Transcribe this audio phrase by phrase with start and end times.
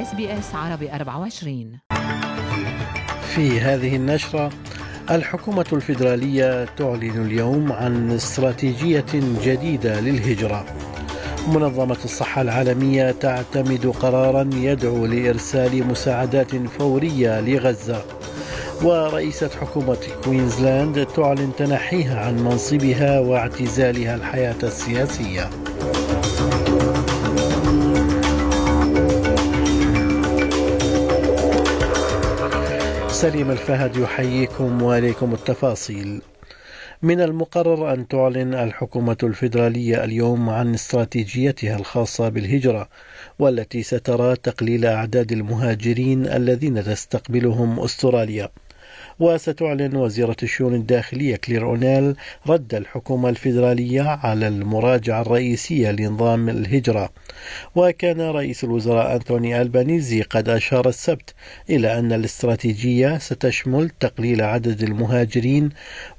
[0.00, 1.78] اس بي اس عربي 24
[3.34, 4.50] في هذه النشرة
[5.10, 9.04] الحكومة الفيدرالية تعلن اليوم عن استراتيجية
[9.44, 10.64] جديدة للهجرة.
[11.48, 18.04] منظمة الصحة العالمية تعتمد قرارا يدعو لإرسال مساعدات فورية لغزة.
[18.82, 25.50] ورئيسة حكومة كوينزلاند تعلن تنحيها عن منصبها واعتزالها الحياة السياسية.
[33.20, 36.22] سليم الفهد يحييكم وإليكم التفاصيل.
[37.02, 42.88] من المقرر أن تعلن الحكومة الفيدرالية اليوم عن استراتيجيتها الخاصة بالهجرة
[43.38, 48.48] والتي سترى تقليل أعداد المهاجرين الذين تستقبلهم أستراليا.
[49.20, 52.16] وستعلن وزيرة الشؤون الداخلية كلير أونيل
[52.46, 57.10] رد الحكومة الفيدرالية على المراجعة الرئيسية لنظام الهجرة.
[57.74, 61.34] وكان رئيس الوزراء أنتوني ألبانيزي قد أشار السبت
[61.70, 65.70] إلى أن الاستراتيجية ستشمل تقليل عدد المهاجرين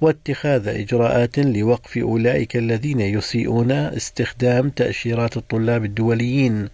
[0.01, 6.69] واتخاذ إجراءات لوقف أولئك الذين يسيئون استخدام تأشيرات الطلاب الدوليين.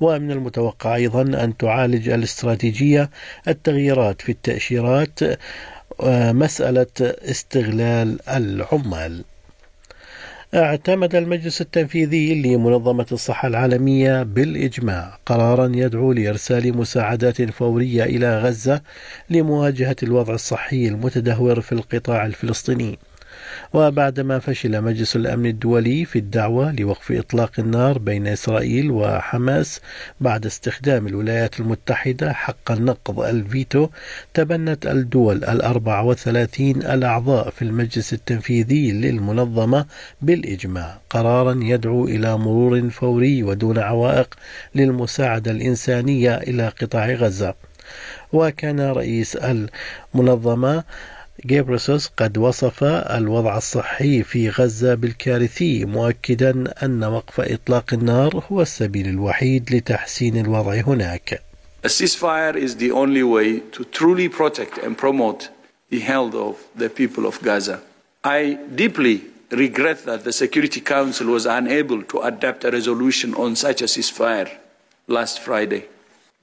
[0.00, 3.10] ومن المتوقع أيضا أن تعالج الاستراتيجية
[3.48, 5.18] التغييرات في التأشيرات
[6.02, 9.24] آه، مسألة استغلال العمال.
[10.54, 18.80] اعتمد المجلس التنفيذي لمنظمة الصحة العالمية بالإجماع قرارا يدعو لإرسال مساعدات فورية إلى غزة
[19.30, 22.98] لمواجهة الوضع الصحي المتدهور في القطاع الفلسطيني.
[23.72, 29.80] وبعدما فشل مجلس الأمن الدولي في الدعوة لوقف إطلاق النار بين إسرائيل وحماس
[30.20, 33.88] بعد استخدام الولايات المتحدة حق النقض الفيتو
[34.34, 39.86] تبنت الدول الأربع وثلاثين الأعضاء في المجلس التنفيذي للمنظمة
[40.22, 40.98] بالإجماع.
[41.10, 44.34] قرارا يدعو إلى مرور فوري ودون عوائق
[44.74, 47.54] للمساعدة الإنسانية إلى قطاع غزة.
[48.32, 50.84] وكان رئيس المنظمة
[51.46, 59.08] جيبرسوس قد وصف الوضع الصحي في غزة بالكارثي مؤكدا أن وقف إطلاق النار هو السبيل
[59.08, 61.42] الوحيد لتحسين الوضع هناك.
[61.82, 65.48] A ceasefire is the only way to truly protect and promote
[65.88, 67.80] the health of the people of Gaza.
[68.22, 73.80] I deeply regret that the Security Council was unable to adopt a resolution on such
[73.80, 74.50] a ceasefire
[75.08, 75.84] last Friday.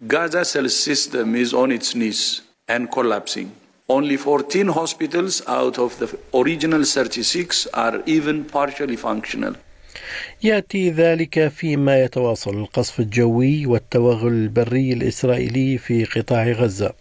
[0.08, 3.52] Gaza's health system is on its knees and collapsing.
[3.90, 9.56] Only 14 hospitals out of the original 36 are even partially functional.
[10.44, 16.94] يأتي ذلك فيما يتواصل القصف الجوي والتوغل البري الإسرائيلي في قطاع غزة.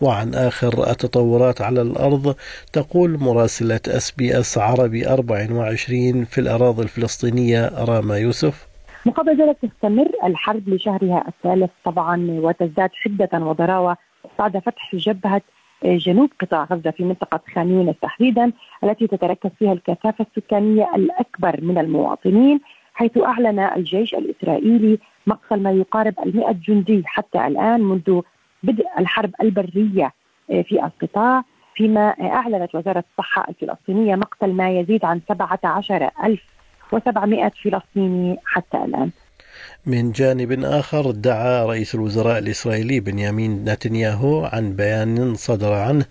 [0.01, 2.35] وعن آخر التطورات على الأرض
[2.73, 8.67] تقول مراسلة أس بي أس عربي 24 في الأراضي الفلسطينية راما يوسف.
[9.07, 13.97] مقابل ذلك تستمر الحرب لشهرها الثالث طبعا وتزداد حدة وضراوة
[14.39, 15.43] بعد فتح جبهة
[15.85, 18.53] جنوب قطاع غزة في منطقة خان يونس تحديدا
[18.85, 22.61] التي تتركز فيها الكثافة السكانية الأكبر من المواطنين
[22.95, 28.21] حيث أعلن الجيش الإسرائيلي مقتل ما يقارب المئة جندي حتى الآن منذ
[28.63, 30.13] بدء الحرب البرية
[30.51, 31.45] آه، في القطاع.
[31.75, 39.11] فيما أعلنت وزارة الصحة الفلسطينية مقتل ما يزيد عن 17700 فلسطيني حتى الآن.
[39.87, 46.05] من جانب آخر دعا رئيس الوزراء الإسرائيلي بنيامين نتنياهو عن بيان صدر عنه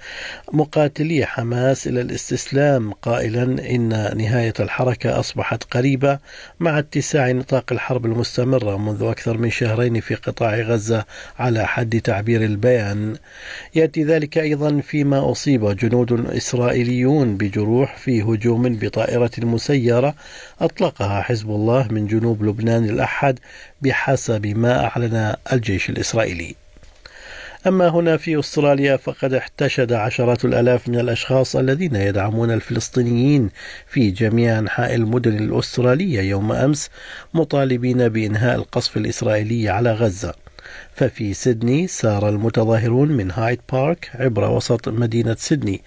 [0.54, 6.20] مقاتلي حماس إلى الاستسلام قائلا إن نهاية الحركة أصبحت قريبة
[6.60, 11.06] مع اتساع نطاق الحرب المستمرة منذ أكثر من شهرين في قطاع غزة
[11.40, 13.16] على حد تعبير البيان.
[13.76, 20.16] يأتي ذلك أيضا فيما أصيب جنود إسرائيليون بجروح في هجوم بطائرة مسيرة
[20.62, 23.40] أطلقها حزب الله من جنوب لبنان الأحد
[23.82, 26.56] بحسب ما أعلن الجيش الإسرائيلي.
[27.68, 33.50] أما هنا في أستراليا فقد احتشد عشرات الآلاف من الأشخاص الذين يدعمون الفلسطينيين
[33.88, 36.90] في جميع أنحاء المدن الأسترالية يوم أمس
[37.34, 40.34] مطالبين بإنهاء القصف الإسرائيلي على غزة.
[40.96, 45.82] ففي سيدني سار المتظاهرون من هايد بارك عبر وسط مدينة سيدني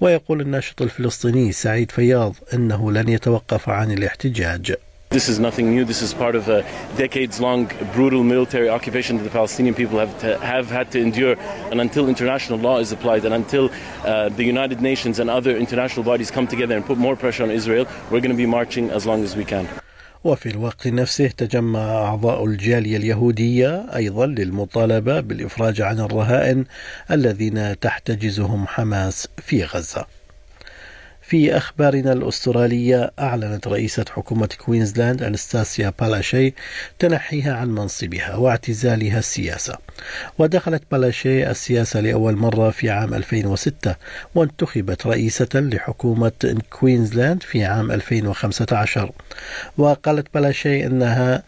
[0.00, 4.74] ويقول الناشط الفلسطيني سعيد فياض أنه لن يتوقف عن الاحتجاج.
[5.13, 5.85] This is nothing new.
[5.85, 6.61] This is part of a
[6.95, 11.35] decades long brutal military occupation that the Palestinian people have, to, have had to endure.
[11.71, 13.71] And until international law is applied and until
[14.05, 17.49] uh, the United Nations and other international bodies come together and put more pressure on
[17.49, 19.67] Israel, we're going to be marching as long as we can.
[20.23, 26.65] وفي الوقت نفسه تجمع أعضاء الجالية اليهودية أيضا للمطالبة بالإفراج عن الرهائن
[27.11, 30.05] الذين تحتجزهم حماس في غزة
[31.26, 36.54] في أخبارنا الأسترالية أعلنت رئيسة حكومة كوينزلاند أنستاسيا بالاشي
[36.98, 39.78] تنحيها عن منصبها واعتزالها السياسة.
[40.38, 43.96] ودخلت بالاشي السياسة لأول مرة في عام 2006
[44.34, 49.12] وانتخبت رئيسة لحكومة كوينزلاند في عام 2015
[49.78, 51.42] وقالت بالاشي أنها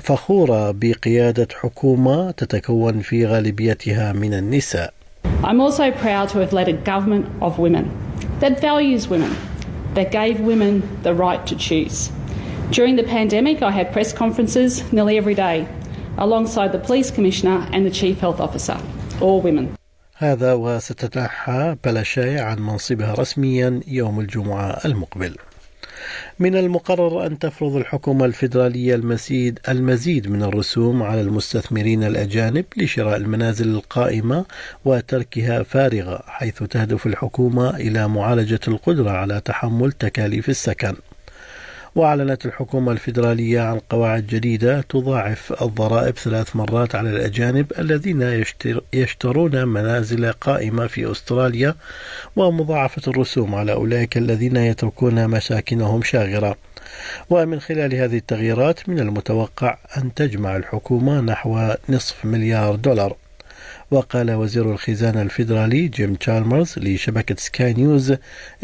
[0.00, 4.94] فخورة بقيادة حكومة تتكون في غالبيتها من النساء.
[5.42, 8.11] I'm also proud to have led a government of women.
[8.41, 9.35] that values women,
[9.93, 10.73] that gave women
[11.03, 12.11] the right to choose.
[12.71, 15.67] During the pandemic, I had press conferences nearly every day
[16.17, 18.77] alongside the Police Commissioner and the Chief Health Officer,
[19.21, 19.75] all women.
[20.19, 25.35] هذا وستتنحى بلاشاي عن منصبها رسميا يوم الجمعة المقبل.
[26.38, 33.68] من المقرر أن تفرض الحكومة الفيدرالية المزيد المزيد من الرسوم على المستثمرين الأجانب لشراء المنازل
[33.68, 34.44] القائمة
[34.84, 40.94] وتركها فارغة حيث تهدف الحكومة إلى معالجة القدرة على تحمل تكاليف السكن.
[41.94, 48.44] وأعلنت الحكومة الفيدرالية عن قواعد جديدة تضاعف الضرائب ثلاث مرات على الأجانب الذين
[48.92, 51.74] يشترون منازل قائمة في أستراليا
[52.36, 56.56] ومضاعفة الرسوم على أولئك الذين يتركون مساكنهم شاغرة.
[57.30, 63.16] ومن خلال هذه التغييرات من المتوقع أن تجمع الحكومة نحو نصف مليار دولار.
[63.92, 68.14] وقال وزير الخزانة الفيدرالي جيم تشالمرز لشبكة سكاي نيوز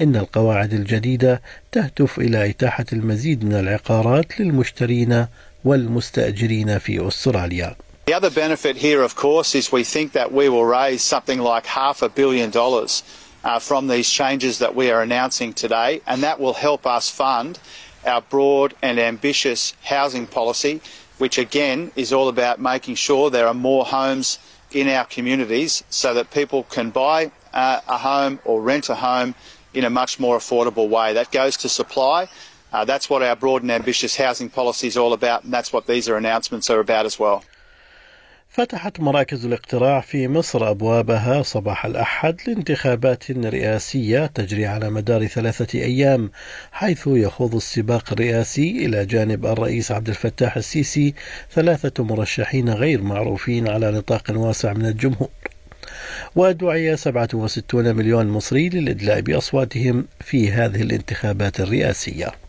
[0.01, 1.43] إن القواعد الجديدة
[1.73, 5.27] تهدف إلى إتاحة المزيد من العقارات للمشترين
[5.65, 7.77] والمستأجرين في أستراليا.
[8.07, 11.67] The other benefit here, of course, is we think that we will raise something like
[11.67, 13.03] half a billion dollars
[13.45, 17.59] uh, from these changes that we are announcing today, and that will help us fund
[18.07, 20.81] our broad and ambitious housing policy,
[21.19, 24.39] which again is all about making sure there are more homes
[24.73, 29.35] in our communities so that people can buy uh, a home or rent a home
[29.75, 31.13] in a much more affordable way.
[31.13, 32.29] That goes to supply.
[32.73, 35.87] Uh, that's what our broad and ambitious housing policy is all about, and that's what
[35.87, 37.43] these announcements are about as well.
[38.51, 46.31] فتحت مراكز الاقتراع في مصر أبوابها صباح الأحد لانتخابات رئاسية تجري على مدار ثلاثة أيام
[46.73, 51.15] حيث يخوض السباق الرئاسي إلى جانب الرئيس عبد الفتاح السيسي
[51.53, 55.29] ثلاثة مرشحين غير معروفين على نطاق واسع من الجمهور.
[56.37, 62.48] ودعي 67 مليون مصري للإدلاء بأصواتهم في هذه الانتخابات الرئاسية.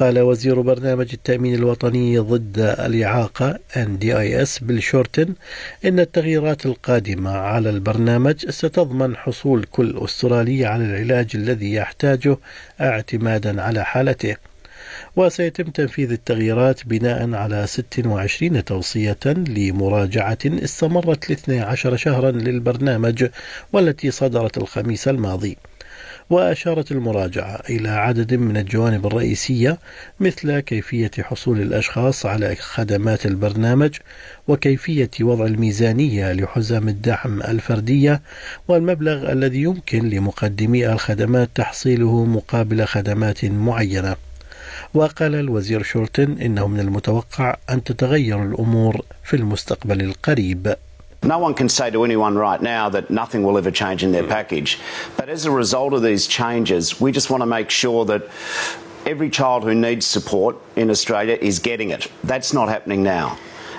[0.00, 5.34] قال وزير برنامج التأمين الوطني ضد الإعاقة NDIS بيل شورتن
[5.84, 12.36] إن التغييرات القادمة على البرنامج ستضمن حصول كل أسترالي على العلاج الذي يحتاجه
[12.80, 14.36] اعتمادا على حالته.
[15.16, 23.26] وسيتم تنفيذ التغييرات بناء على 26 توصية لمراجعة استمرت ل 12 شهرا للبرنامج
[23.72, 25.56] والتي صدرت الخميس الماضي.
[26.30, 29.78] وأشارت المراجعة إلى عدد من الجوانب الرئيسية
[30.20, 33.96] مثل كيفية حصول الأشخاص على خدمات البرنامج
[34.48, 38.22] وكيفية وضع الميزانية لحزام الدعم الفردية
[38.68, 44.16] والمبلغ الذي يمكن لمقدمي الخدمات تحصيله مقابل خدمات معينة.
[44.94, 50.76] وقال الوزير شورتن إنه من المتوقع أن تتغير الأمور في المستقبل القريب.
[51.24, 54.24] No one can say to anyone right now that nothing will ever change in their
[54.24, 54.28] hmm.
[54.28, 54.78] package.
[55.16, 58.28] But as a result of these changes, we just want to make sure that
[59.06, 62.10] every child who needs support in Australia is getting it.
[62.24, 63.38] That's not happening now.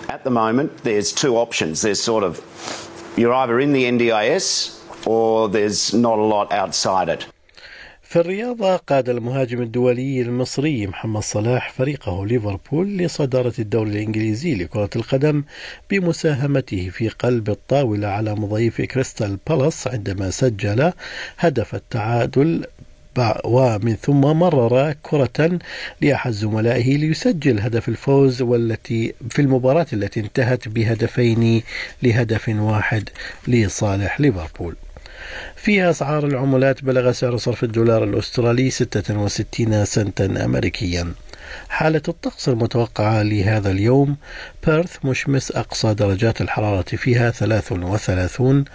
[0.10, 1.82] At the moment, there's two options.
[1.82, 2.42] There's sort of,
[3.18, 7.26] you're either in the NDIS or there's not a lot outside it.
[8.16, 15.44] في الرياضة قاد المهاجم الدولي المصري محمد صلاح فريقه ليفربول لصدارة الدوري الإنجليزي لكرة القدم
[15.90, 20.92] بمساهمته في قلب الطاولة على مضيف كريستال بالاس عندما سجل
[21.38, 22.66] هدف التعادل
[23.46, 25.60] ومن ثم مرر كرة
[26.02, 31.62] لأحد زملائه ليسجل هدف الفوز والتي في المباراة التي انتهت بهدفين
[32.04, 33.10] لهدف واحد
[33.48, 34.76] لصالح ليفربول.
[35.56, 41.14] في أسعار العملات بلغ سعر صرف الدولار الأسترالي 66 سنتا أمريكيا.
[41.70, 44.16] حالة الطقس المتوقعة لهذا اليوم.
[44.68, 48.66] بيرث مشمس أقصى درجات الحرارة فيها 33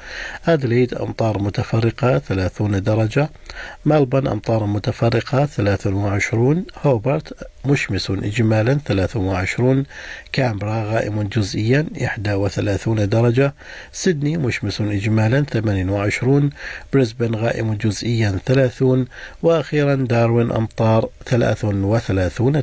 [0.48, 3.30] أدليد أمطار متفرقة 30 درجة.
[3.84, 9.84] ملبن أمطار متفرقة 23 هوبرت مشمس إجمالا 23
[10.32, 11.86] كامبرا غائم جزئيا
[12.34, 13.54] 31 درجة.
[13.92, 16.50] سيدني مشمس إجمالا 28
[16.92, 19.06] بريسبن غائم جزئيا 30
[19.42, 22.62] وأخيرا داروين أمطار 33